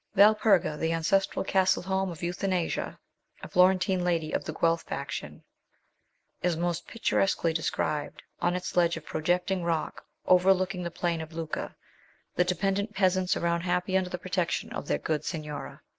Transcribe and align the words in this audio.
Valperga, 0.15 0.77
the 0.79 0.91
ancestral 0.91 1.45
castle 1.45 1.83
home 1.83 2.09
of 2.09 2.23
Euthanasia, 2.23 2.97
a 3.43 3.47
Florentine 3.47 4.03
lady 4.03 4.31
of 4.31 4.43
the 4.45 4.51
Guelph 4.51 4.81
faction, 4.81 5.43
is 6.41 6.57
most 6.57 6.87
picturesquely 6.87 7.53
described, 7.53 8.23
on 8.39 8.55
its 8.55 8.75
ledge 8.75 8.97
of 8.97 9.05
projecting 9.05 9.61
rock, 9.63 10.03
overlooking 10.25 10.81
the 10.81 10.89
plain 10.89 11.21
of 11.21 11.33
Lucca; 11.33 11.75
the 12.33 12.43
dependent 12.43 12.95
peasants 12.95 13.37
around 13.37 13.61
happy 13.61 13.95
under 13.95 14.09
the 14.09 14.17
protection 14.17 14.73
of 14.73 14.87
their 14.87 14.97
good 14.97 15.23
Signora. 15.23 15.83